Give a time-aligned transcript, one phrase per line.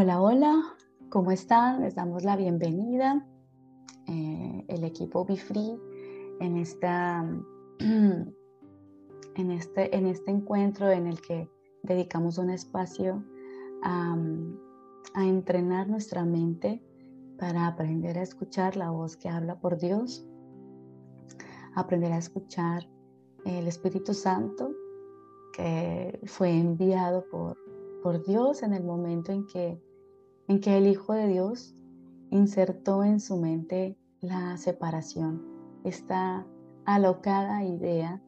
[0.00, 0.76] Hola, hola,
[1.08, 1.80] ¿cómo están?
[1.80, 3.26] Les damos la bienvenida,
[4.06, 5.76] eh, el equipo Be Free,
[6.38, 7.28] en, esta,
[7.80, 11.50] en, este, en este encuentro en el que
[11.82, 13.24] dedicamos un espacio
[13.82, 14.16] a,
[15.14, 16.80] a entrenar nuestra mente
[17.36, 20.24] para aprender a escuchar la voz que habla por Dios,
[21.74, 22.88] aprender a escuchar
[23.44, 24.70] el Espíritu Santo
[25.54, 27.56] que fue enviado por
[28.02, 29.80] por Dios en el momento en que,
[30.48, 31.74] en que el Hijo de Dios
[32.30, 35.44] insertó en su mente la separación,
[35.84, 36.46] esta
[36.84, 38.22] alocada idea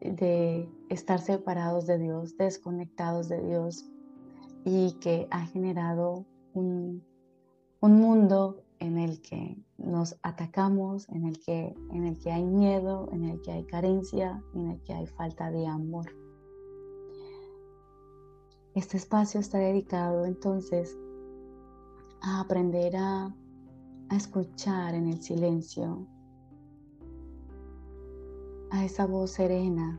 [0.00, 3.88] de estar separados de Dios, desconectados de Dios
[4.64, 7.02] y que ha generado un,
[7.80, 13.08] un mundo en el que nos atacamos, en el que, en el que hay miedo,
[13.12, 16.06] en el que hay carencia, en el que hay falta de amor.
[18.74, 20.96] Este espacio está dedicado entonces
[22.22, 23.34] a aprender a,
[24.10, 26.06] escuchar en el silencio
[28.70, 29.98] a esa voz serena,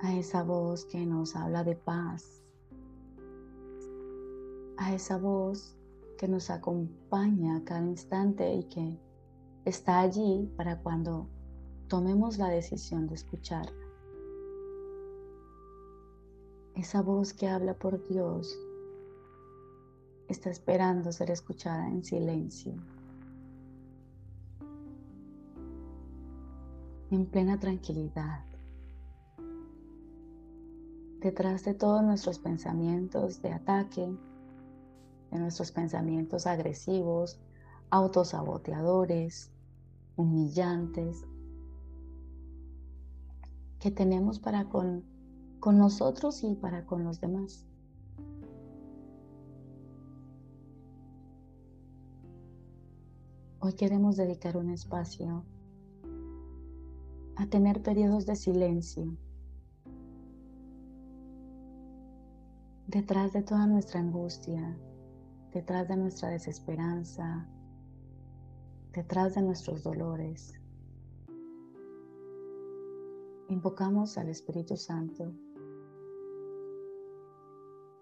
[0.00, 2.42] a esa voz que nos habla de paz,
[4.76, 5.78] a esa voz
[6.18, 9.00] que nos acompaña a cada instante y que
[9.64, 11.26] está allí para cuando
[11.88, 13.72] tomemos la decisión de escuchar
[16.74, 18.58] esa voz que habla por Dios
[20.32, 22.74] está esperando ser escuchada en silencio,
[27.10, 28.44] en plena tranquilidad.
[31.20, 34.08] Detrás de todos nuestros pensamientos de ataque,
[35.30, 37.38] de nuestros pensamientos agresivos,
[37.90, 39.50] autosaboteadores,
[40.16, 41.24] humillantes,
[43.78, 45.04] que tenemos para con
[45.60, 47.66] con nosotros y para con los demás.
[53.70, 55.44] Hoy queremos dedicar un espacio
[57.36, 59.16] a tener periodos de silencio
[62.88, 64.76] detrás de toda nuestra angustia,
[65.52, 67.48] detrás de nuestra desesperanza,
[68.92, 70.52] detrás de nuestros dolores.
[73.50, 75.32] Invocamos al Espíritu Santo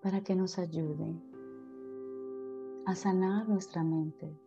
[0.00, 1.20] para que nos ayude
[2.86, 4.45] a sanar nuestra mente.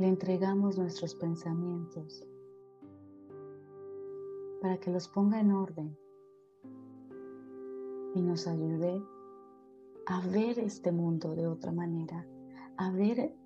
[0.00, 2.26] Le entregamos nuestros pensamientos
[4.62, 5.94] para que los ponga en orden
[8.14, 9.04] y nos ayude
[10.06, 12.26] a ver este mundo de otra manera,
[12.78, 13.36] a ver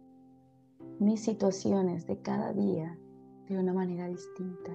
[1.00, 3.00] mis situaciones de cada día
[3.48, 4.70] de una manera distinta.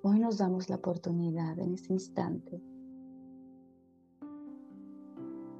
[0.00, 2.58] Hoy nos damos la oportunidad en este instante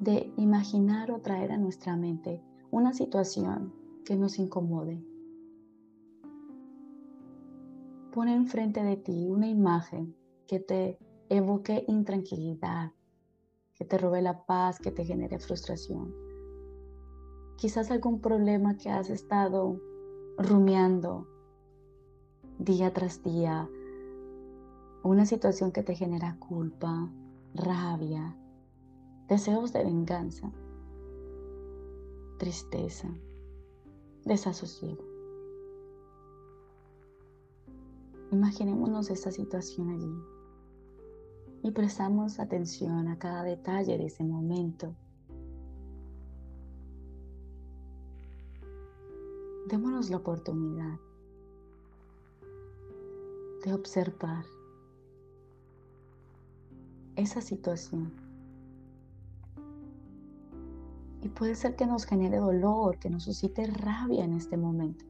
[0.01, 5.05] de imaginar o traer a nuestra mente una situación que nos incomode.
[8.13, 10.17] Pon enfrente de ti una imagen
[10.47, 10.99] que te
[11.29, 12.93] evoque intranquilidad,
[13.75, 16.15] que te robe la paz, que te genere frustración.
[17.57, 19.81] Quizás algún problema que has estado
[20.39, 21.27] rumiando
[22.59, 23.69] día tras día,
[25.03, 27.11] una situación que te genera culpa,
[27.55, 28.38] rabia,
[29.29, 30.51] deseos de venganza,
[32.39, 33.09] tristeza,
[34.25, 35.05] desasosiego.
[38.31, 40.15] Imaginémonos esta situación allí
[41.63, 44.95] y prestamos atención a cada detalle de ese momento.
[49.69, 50.99] Démonos la oportunidad
[53.63, 54.47] de observar
[57.17, 58.28] esa situación.
[61.23, 65.05] Y puede ser que nos genere dolor, que nos suscite rabia en este momento.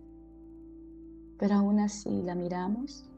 [1.38, 3.08] Pero aún así la miramos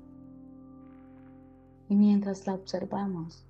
[1.89, 3.45] y mientras la observamos,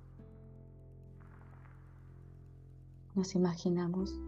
[3.13, 4.19] nos imaginamos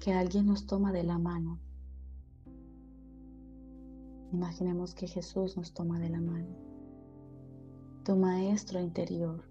[0.00, 1.58] que alguien nos toma de la mano.
[4.32, 6.48] Imaginemos que Jesús nos toma de la mano,
[8.04, 9.44] tu maestro interior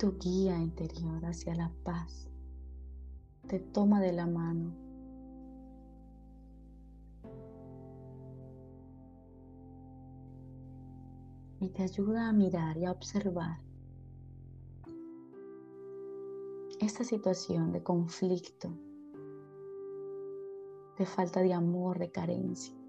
[0.00, 2.26] tu guía interior hacia la paz.
[3.46, 4.74] Te toma de la mano.
[11.60, 13.60] Y te ayuda a mirar y a observar
[16.80, 18.72] esta situación de conflicto
[20.96, 22.79] de falta de amor, de carencia.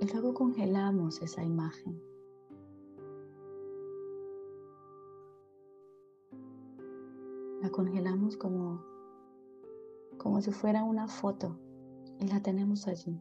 [0.00, 2.00] Y luego congelamos esa imagen.
[7.60, 8.82] La congelamos como,
[10.16, 11.54] como si fuera una foto
[12.18, 13.20] y la tenemos allí.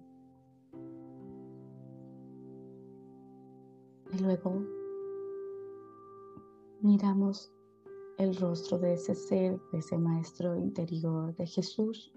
[4.14, 4.64] Y luego
[6.80, 7.52] miramos
[8.18, 12.14] el rostro de ese ser, de ese maestro interior, de Jesús,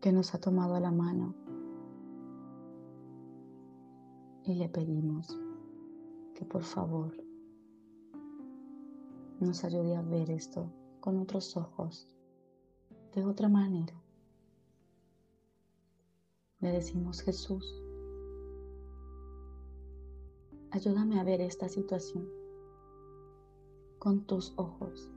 [0.00, 1.34] que nos ha tomado la mano
[4.44, 5.38] y le pedimos
[6.34, 7.12] que por favor
[9.40, 10.70] nos ayude a ver esto
[11.00, 12.06] con otros ojos,
[13.14, 13.94] de otra manera.
[16.60, 17.82] Le decimos Jesús,
[20.70, 22.28] ayúdame a ver esta situación
[23.98, 25.10] con tus ojos.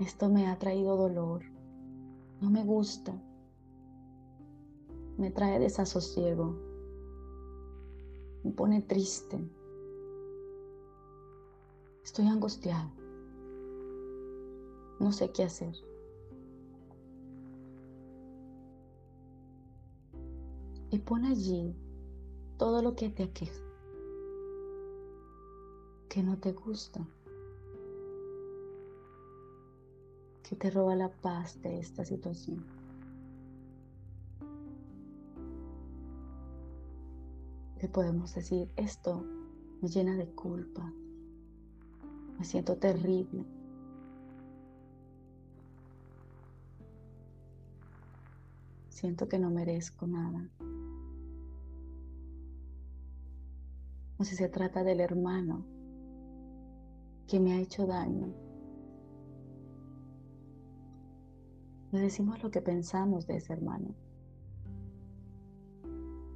[0.00, 1.44] Esto me ha traído dolor,
[2.40, 3.14] no me gusta,
[5.16, 6.73] me trae desasosiego,
[8.44, 9.38] me pone triste,
[12.04, 12.90] estoy angustiado,
[15.00, 15.74] no sé qué hacer.
[20.90, 21.74] Y pon allí
[22.58, 23.64] todo lo que te aqueja,
[26.08, 27.04] que no te gusta,
[30.48, 32.73] que te roba la paz de esta situación.
[37.84, 39.22] Le podemos decir, esto
[39.82, 40.90] me llena de culpa,
[42.38, 43.44] me siento terrible.
[48.88, 50.48] Siento que no merezco nada.
[54.16, 55.66] o si se trata del hermano
[57.28, 58.32] que me ha hecho daño.
[61.92, 63.94] Le decimos lo que pensamos de ese hermano.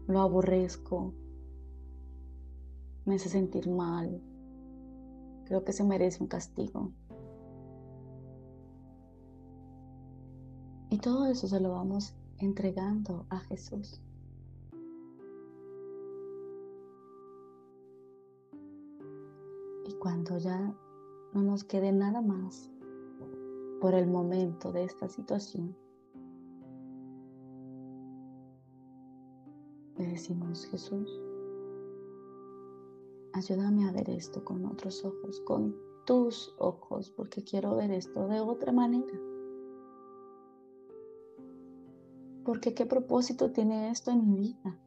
[0.09, 1.15] Lo aborrezco,
[3.09, 4.21] me hace sentir mal,
[5.47, 6.93] creo que se merece un castigo.
[10.91, 14.01] Y todo eso se lo vamos entregando a Jesús.
[20.01, 20.73] cuando ya
[21.35, 22.71] no nos quede nada más
[23.81, 25.77] por el momento de esta situación,
[29.97, 31.11] le decimos, Jesús,
[33.39, 38.41] ayúdame a ver esto con otros ojos, con tus ojos, porque quiero ver esto de
[38.41, 39.19] otra manera.
[42.45, 44.79] Porque qué propósito tiene esto en mi vida.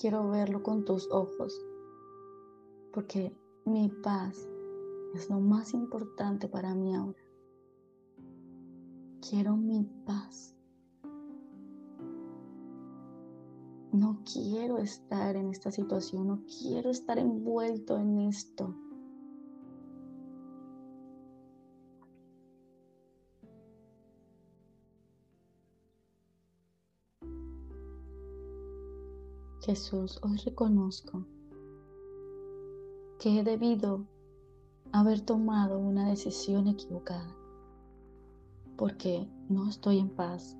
[0.00, 1.58] quiero verlo con tus ojos,
[2.92, 4.36] porque mi paz
[5.14, 7.22] es lo más importante para mí ahora.
[9.26, 10.53] Quiero mi paz.
[13.94, 18.74] No quiero estar en esta situación, no quiero estar envuelto en esto.
[29.60, 31.24] Jesús, hoy reconozco
[33.20, 34.08] que he debido
[34.90, 37.32] haber tomado una decisión equivocada
[38.76, 40.58] porque no estoy en paz.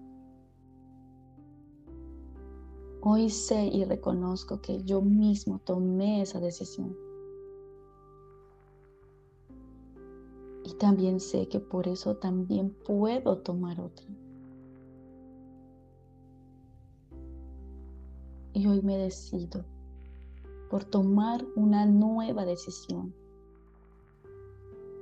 [3.07, 6.97] Hoy sé y reconozco que yo mismo tomé esa decisión.
[10.65, 14.07] Y también sé que por eso también puedo tomar otra.
[18.55, 19.67] Y hoy me decido
[20.71, 23.15] por tomar una nueva decisión,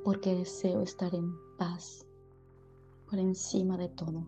[0.03, 2.05] porque deseo estar en paz
[3.09, 4.27] por encima de todo.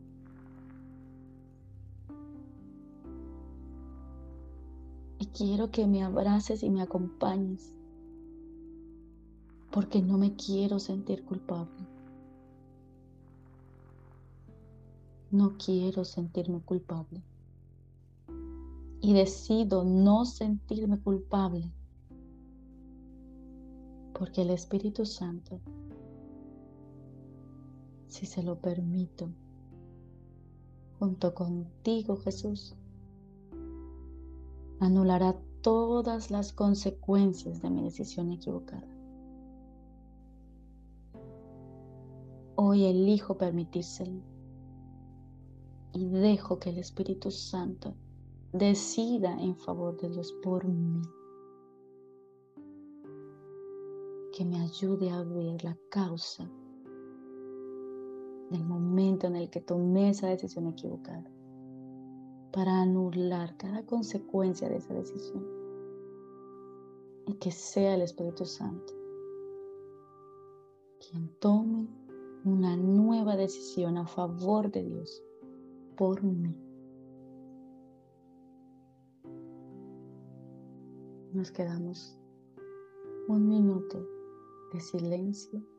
[5.37, 7.77] Quiero que me abraces y me acompañes,
[9.71, 11.87] porque no me quiero sentir culpable.
[15.31, 17.23] No quiero sentirme culpable
[19.01, 21.71] y decido no sentirme culpable
[24.15, 25.61] porque el Espíritu Santo,
[28.07, 29.29] si se lo permito,
[31.01, 32.77] junto contigo Jesús,
[34.87, 38.87] anulará todas las consecuencias de mi decisión equivocada.
[42.57, 44.21] Hoy elijo permitírselo
[45.93, 47.95] y dejo que el Espíritu Santo
[48.53, 51.03] decida en favor de Dios por mí.
[54.33, 56.49] Que me ayude a ver la causa
[58.51, 61.34] del momento en el que tomé esa decisión equivocada
[62.55, 65.45] para anular cada consecuencia de esa decisión
[67.27, 68.93] y que sea el Espíritu Santo
[71.11, 71.89] quien tome
[72.45, 75.23] una nueva decisión a favor de Dios
[75.97, 76.55] por mí.
[81.33, 82.17] Nos quedamos
[83.29, 84.07] un minuto
[84.73, 85.74] de silencio.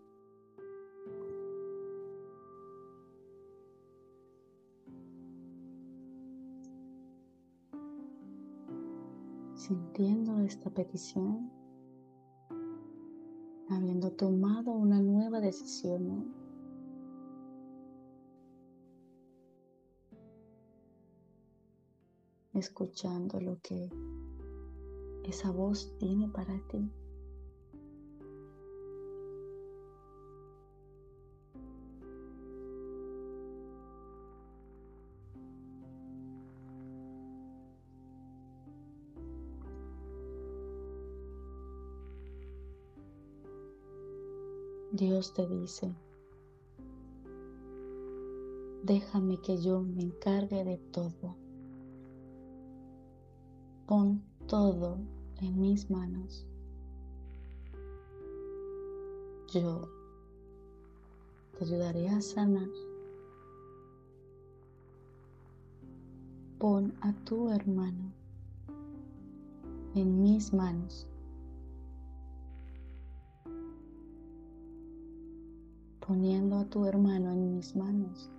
[9.67, 11.49] Sintiendo esta petición
[13.67, 16.31] habiendo tomado una nueva decisión.
[22.53, 23.89] Escuchando lo que
[25.23, 26.87] esa voz tiene para ti.
[44.95, 45.93] Dios te dice,
[48.83, 51.35] déjame que yo me encargue de todo.
[53.87, 54.97] Pon todo
[55.41, 56.45] en mis manos.
[59.53, 59.89] Yo
[61.57, 62.69] te ayudaré a sanar.
[66.57, 68.13] Pon a tu hermano
[69.93, 71.05] en mis manos.
[76.07, 78.29] Poniendo a tu hermano en mis manos,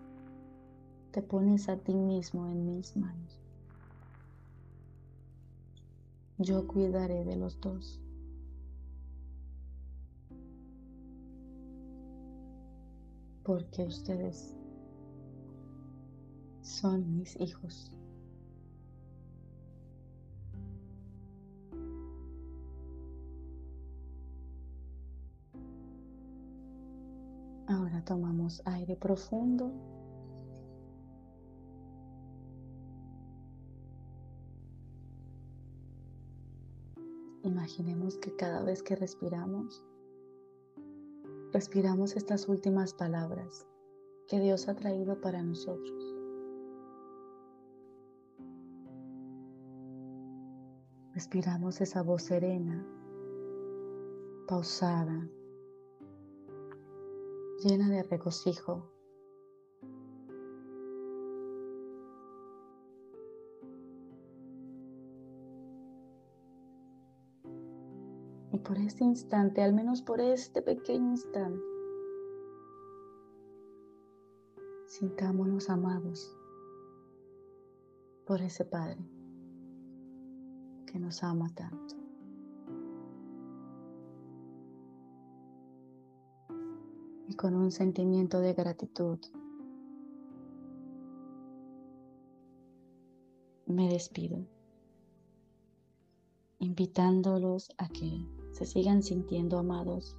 [1.11, 3.41] te pones a ti mismo en mis manos.
[6.39, 8.01] Yo cuidaré de los dos.
[13.43, 14.55] Porque ustedes
[16.63, 17.91] son mis hijos.
[28.07, 29.71] Tomamos aire profundo.
[37.43, 39.85] Imaginemos que cada vez que respiramos,
[41.53, 43.67] respiramos estas últimas palabras
[44.29, 46.15] que Dios ha traído para nosotros.
[51.13, 52.87] Respiramos esa voz serena,
[54.47, 55.29] pausada,
[57.63, 58.91] llena de regocijo.
[68.53, 71.63] Y por este instante, al menos por este pequeño instante,
[74.87, 76.35] sintámonos amados
[78.25, 78.99] por ese Padre
[80.87, 82.06] que nos ama tanto.
[87.37, 89.19] Con un sentimiento de gratitud.
[93.67, 94.39] Me despido,
[96.59, 100.17] invitándolos a que se sigan sintiendo amados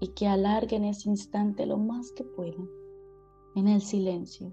[0.00, 2.68] y que alarguen ese instante lo más que puedan
[3.54, 4.52] en el silencio,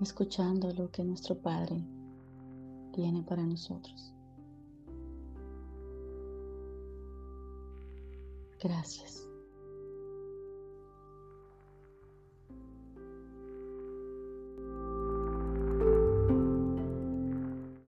[0.00, 1.82] escuchando lo que nuestro Padre
[2.92, 4.12] tiene para nosotros.
[8.60, 9.27] Gracias.